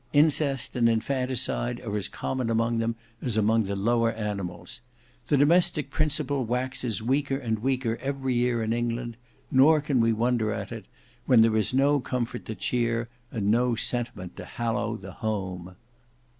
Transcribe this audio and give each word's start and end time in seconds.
Incest 0.13 0.75
and 0.75 0.89
infanticide 0.89 1.79
are 1.81 1.95
as 1.95 2.07
common 2.07 2.49
among 2.49 2.79
them 2.79 2.95
as 3.21 3.37
among 3.37 3.65
the 3.65 3.75
lower 3.75 4.11
animals. 4.11 4.81
The 5.27 5.37
domestic 5.37 5.91
principle 5.91 6.43
waxes 6.43 7.03
weaker 7.03 7.37
and 7.37 7.59
weaker 7.59 7.99
every 8.01 8.33
year 8.33 8.63
in 8.63 8.73
England: 8.73 9.15
nor 9.51 9.79
can 9.79 9.99
we 10.01 10.11
wonder 10.11 10.51
at 10.51 10.71
it, 10.71 10.87
when 11.27 11.43
there 11.43 11.55
is 11.55 11.71
no 11.71 11.99
comfort 11.99 12.45
to 12.47 12.55
cheer 12.55 13.09
and 13.31 13.51
no 13.51 13.75
sentiment 13.75 14.35
to 14.37 14.45
hallow 14.45 14.97
the 14.97 15.11
Home." 15.11 15.75